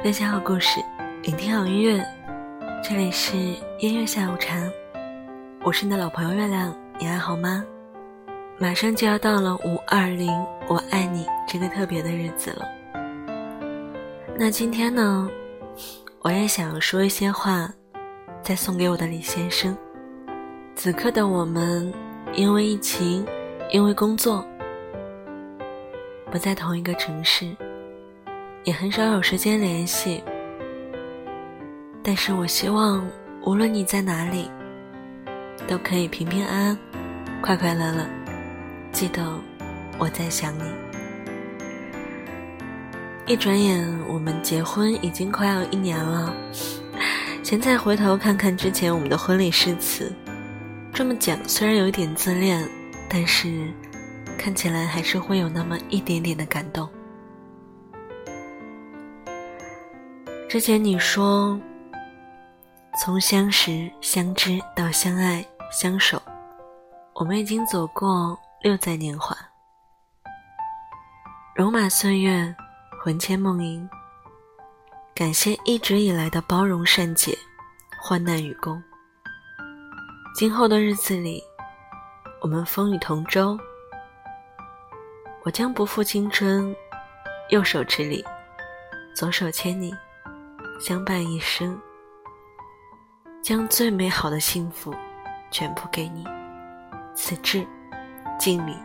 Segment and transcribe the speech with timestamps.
[0.00, 0.80] 分享好故事，
[1.24, 2.00] 聆听好音乐，
[2.84, 3.36] 这里是
[3.80, 4.56] 音乐下午茶，
[5.64, 7.64] 我是你的老朋友月亮，你还好吗？
[8.58, 10.32] 马上就要到了五二零
[10.68, 12.64] 我爱你这个特别的日子了，
[14.38, 15.28] 那今天呢，
[16.20, 17.68] 我也想说一些话，
[18.40, 19.76] 再送给我的李先生。
[20.76, 21.92] 此刻的我们，
[22.34, 23.26] 因为疫情，
[23.72, 24.46] 因为工作，
[26.30, 27.48] 不在同一个城市。
[28.68, 30.22] 也很少有时间联系，
[32.02, 33.02] 但是我希望
[33.46, 34.50] 无论你在哪里，
[35.66, 36.78] 都可以平平安安、
[37.40, 38.06] 快快乐乐。
[38.92, 39.24] 记得
[39.98, 40.64] 我在想你。
[43.26, 46.30] 一转眼，我们结婚已经快要一年了。
[47.42, 50.12] 现在回头看看之前我们的婚礼誓词，
[50.92, 52.68] 这么讲虽然有一点自恋，
[53.08, 53.72] 但是
[54.36, 56.86] 看起来还是会有那么一点点的感动。
[60.48, 61.60] 之前你说，
[62.98, 66.20] 从相识、相知到相爱、相守，
[67.12, 69.36] 我们已经走过六载年华，
[71.54, 72.56] 戎马岁月，
[73.04, 73.86] 魂牵梦萦。
[75.14, 77.36] 感谢一直以来的包容善解，
[78.00, 78.82] 患难与共。
[80.34, 81.44] 今后的日子里，
[82.40, 83.58] 我们风雨同舟，
[85.44, 86.74] 我将不负青春，
[87.50, 88.24] 右手持礼，
[89.14, 89.94] 左手牵你。
[90.78, 91.76] 相伴一生，
[93.42, 94.94] 将最美好的幸福
[95.50, 96.24] 全部给你，
[97.14, 97.66] 此致
[98.38, 98.76] 敬礼。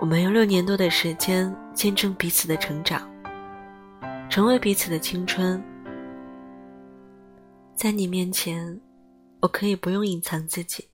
[0.00, 3.08] 我们用六年多的时间见证彼此的成长，
[4.28, 5.62] 成为彼此的青春。
[7.76, 8.80] 在你面前，
[9.40, 10.88] 我可以不用隐藏自己。”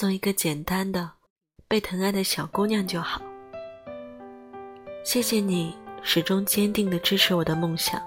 [0.00, 1.10] 做一个简单的、
[1.68, 3.20] 被疼爱的小姑娘就好。
[5.04, 8.00] 谢谢你始终坚定的支持我的梦想。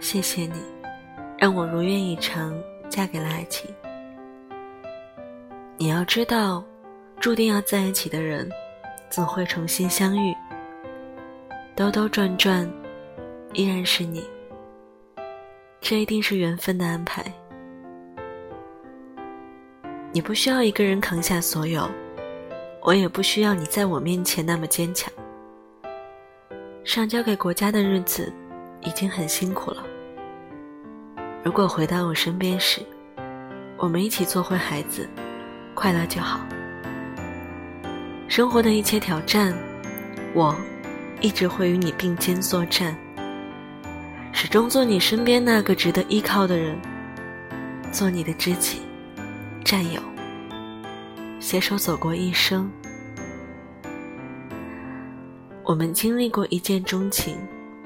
[0.00, 0.62] 谢谢你，
[1.36, 2.58] 让我如愿以偿
[2.88, 3.70] 嫁给了爱情。
[5.76, 6.64] 你要知道，
[7.20, 8.50] 注定要在一起的人，
[9.10, 10.34] 总会重新相遇。
[11.76, 12.66] 兜兜转转，
[13.52, 14.24] 依然是你。
[15.82, 17.22] 这一定是缘分的安排。
[20.14, 21.90] 你不需要一个人扛下所有，
[22.80, 25.12] 我也不需要你在我面前那么坚强。
[26.84, 28.32] 上交给国家的日子
[28.82, 29.84] 已经很辛苦了。
[31.42, 32.80] 如果回到我身边时，
[33.76, 35.04] 我们一起做回孩子，
[35.74, 36.46] 快乐就好。
[38.28, 39.52] 生活的一切挑战，
[40.32, 40.54] 我
[41.20, 42.96] 一直会与你并肩作战，
[44.32, 46.78] 始终做你身边那个值得依靠的人，
[47.90, 48.80] 做你的知己。
[49.64, 50.00] 战友，
[51.40, 52.70] 携手走过一生。
[55.64, 57.38] 我们经历过一见钟情，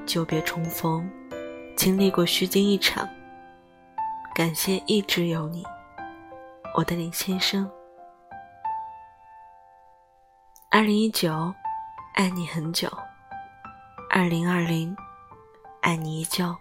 [0.04, 1.08] 久别重逢，
[1.76, 3.08] 经历过虚惊一场。
[4.34, 5.64] 感谢一直有你，
[6.76, 7.70] 我的林先生。
[10.68, 11.54] 二零一九，
[12.14, 12.90] 爱你很久。
[14.10, 14.96] 二零二零，
[15.82, 16.52] 爱你依旧。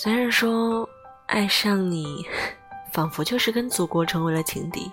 [0.00, 0.88] 虽然说
[1.26, 2.24] 爱上你，
[2.92, 4.88] 仿佛就是跟祖国成为了情敌。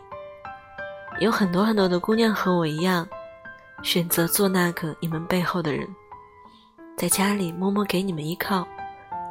[1.19, 3.07] 有很多很多的姑娘和我一样，
[3.83, 5.87] 选择做那个你们背后的人，
[6.97, 8.67] 在家里默默给你们依靠，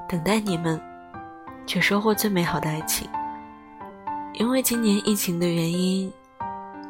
[0.09, 0.81] 等待你们，
[1.67, 3.11] 却收获最美好的爱情。
[4.35, 6.12] 因为今年疫情的原因，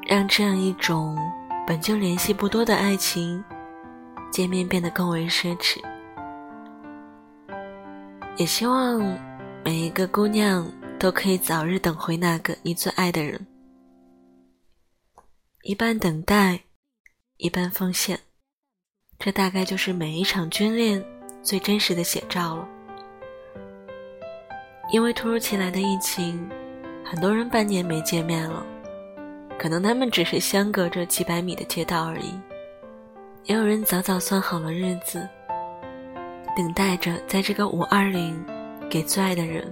[0.07, 1.19] 让这样一种
[1.67, 3.43] 本就联系不多的爱情，
[4.31, 5.81] 见面变得更为奢侈。
[8.37, 9.01] 也希望
[9.65, 10.69] 每一个姑娘
[10.99, 13.47] 都可以早日等回那个你最爱的人。
[15.63, 16.61] 一半等待，
[17.37, 18.19] 一半奉献，
[19.21, 21.03] 这大概就是每一场军恋
[21.43, 22.69] 最真实的写照了。
[24.91, 26.51] 因为突如其来的疫情，
[27.05, 28.67] 很多人半年没见面了，
[29.57, 32.35] 可能他们只是相隔着几百米的街道而已。
[33.45, 35.27] 也有人早早算好了日子。
[36.57, 38.41] 等待着，在这个五二零，
[38.89, 39.71] 给最爱的人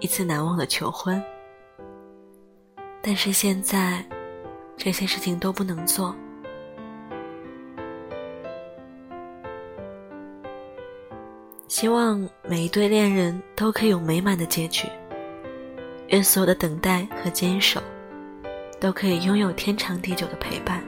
[0.00, 1.22] 一次难忘的求婚。
[3.00, 4.04] 但是现在，
[4.76, 6.14] 这些事情都不能做。
[11.68, 14.88] 希望每一对恋人都可以有美满的结局。
[16.08, 17.80] 愿所有的等待和坚守，
[18.80, 20.82] 都可以拥有天长地久的陪伴。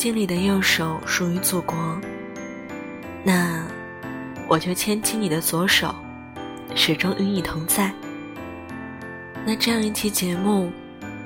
[0.00, 1.76] 敬礼的右手属于祖国，
[3.22, 3.62] 那
[4.48, 5.94] 我就牵起你的左手，
[6.74, 7.92] 始终与你同在。
[9.44, 10.72] 那这样一期节目，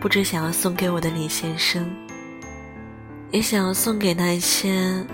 [0.01, 1.89] 不只想要送给我的李先生，
[3.31, 5.07] 也想要送给那些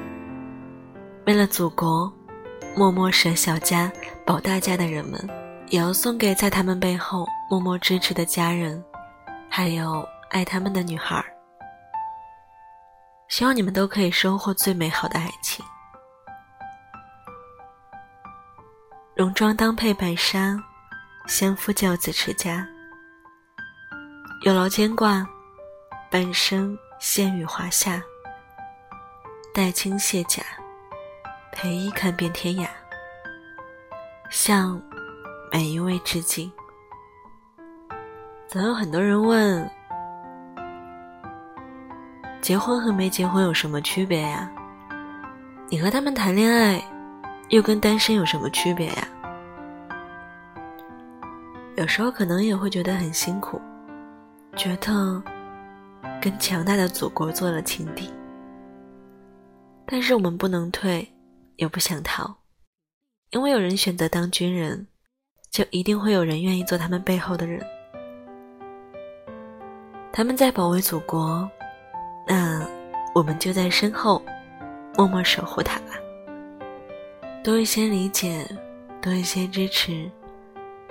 [1.26, 2.10] 为了祖国
[2.74, 3.92] 默默舍小家
[4.24, 5.20] 保大家的人们，
[5.68, 8.82] 也要送给在他们背后默默支持的家人，
[9.50, 11.26] 还有爱他们的女孩儿。
[13.30, 15.64] 希望你们都可以收获最美好的爱情。
[19.14, 20.58] 戎装当配白纱，
[21.28, 22.66] 相夫教子持家。
[24.42, 25.24] 有劳牵挂，
[26.10, 28.02] 半生仙雨华夏。
[29.54, 30.42] 待青卸甲，
[31.52, 32.68] 陪衣看遍天涯。
[34.28, 34.82] 向
[35.52, 36.50] 每一位致敬。
[38.48, 39.70] 总有很多人问：
[42.40, 44.50] 结婚和没结婚有什么区别呀？
[45.68, 46.82] 你和他们谈恋爱？
[47.50, 49.08] 又跟单身有什么区别呀？
[51.76, 53.60] 有时候可能也会觉得很辛苦，
[54.56, 55.22] 觉得
[56.20, 58.10] 跟强大的祖国做了情敌。
[59.84, 61.06] 但是我们不能退，
[61.56, 62.36] 也不想逃，
[63.30, 64.86] 因为有人选择当军人，
[65.50, 67.60] 就一定会有人愿意做他们背后的人。
[70.12, 71.48] 他们在保卫祖国，
[72.32, 72.64] 那
[73.12, 74.22] 我们就在身后
[74.96, 75.98] 默默守护他吧。
[77.42, 78.46] 多一些理解，
[79.02, 80.08] 多一些支持，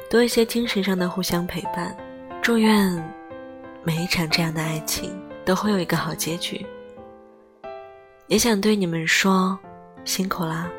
[0.09, 1.95] 多一些精神上的互相陪伴。
[2.41, 3.01] 祝愿
[3.85, 6.65] 每一场这样的爱情都会有一个好结局。
[8.27, 9.57] 也想对你们说，
[10.03, 10.69] 辛苦啦，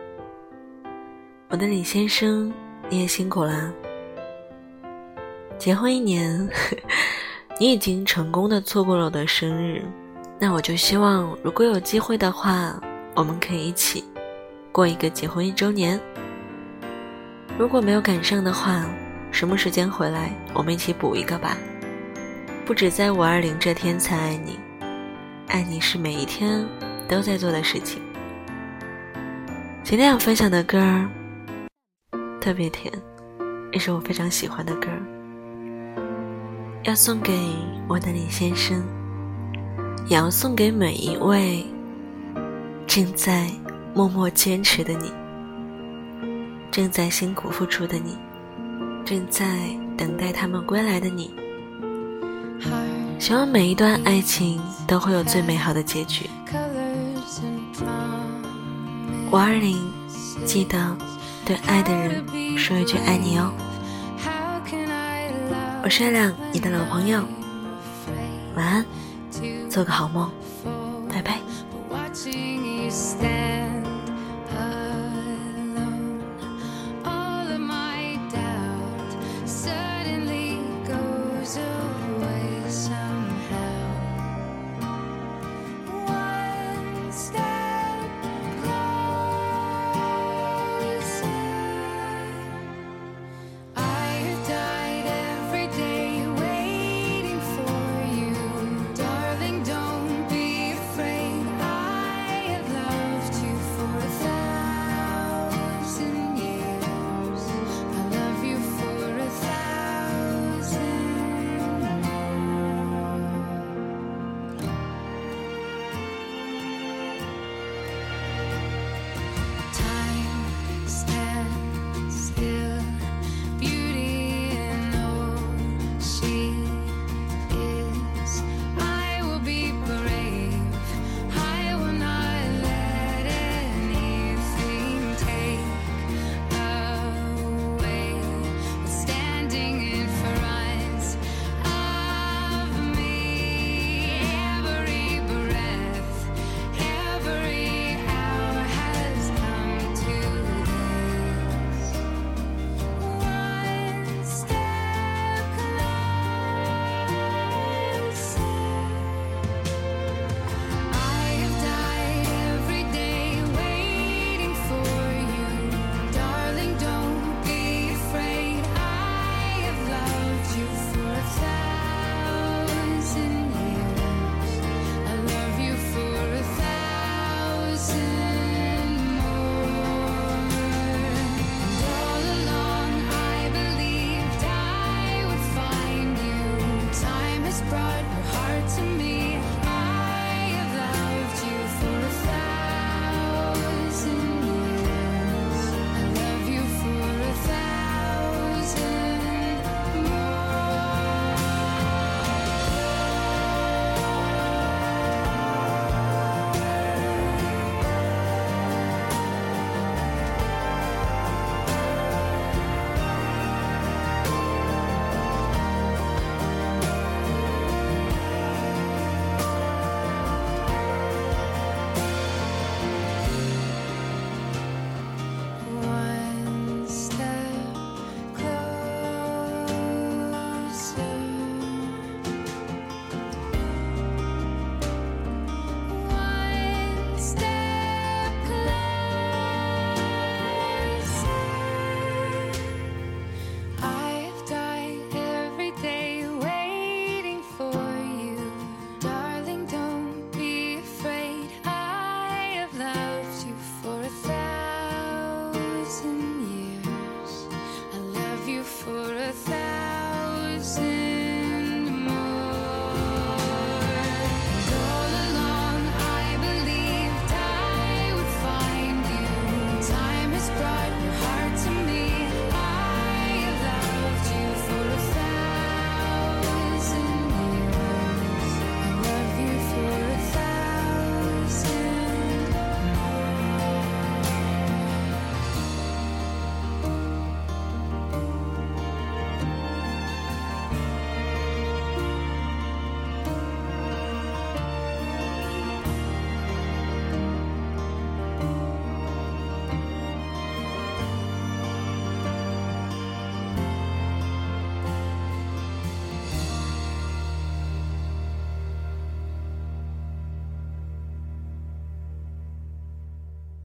[1.48, 2.52] 我的李先生，
[2.90, 3.72] 你也辛苦啦。
[5.56, 6.46] 结婚一年，
[7.58, 9.82] 你已经成功的错过了我的生日，
[10.42, 12.74] 那我就希望，如果有机会的话，
[13.14, 14.02] 我们可以一起。
[14.72, 16.00] 过一个结婚一周年，
[17.58, 18.86] 如果没有赶上的话，
[19.30, 21.58] 什么时间回来，我们一起补一个吧。
[22.64, 24.58] 不止在五二零这天才爱你，
[25.48, 26.66] 爱你是每一天
[27.06, 28.00] 都在做的事情。
[29.84, 31.06] 今天要分享的歌儿
[32.40, 32.90] 特别甜，
[33.72, 35.02] 也是我非常喜欢的歌儿，
[36.84, 37.38] 要送给
[37.86, 38.82] 我的李先生，
[40.06, 41.64] 也要送给每一位
[42.86, 43.50] 正在。
[43.92, 45.12] 默默坚持的你，
[46.70, 48.16] 正在辛苦付出的你，
[49.04, 49.44] 正在
[49.96, 51.28] 等待他们归来的你，
[53.18, 56.30] 希望每一段爱情都会有最美好的结局。
[59.32, 59.76] 五二零，
[60.44, 60.96] 记得
[61.44, 62.24] 对爱的人
[62.56, 63.52] 说一句爱你哦。
[65.82, 67.24] 我是月亮，你的老朋友，
[68.54, 68.86] 晚安，
[69.70, 70.28] 做个好梦，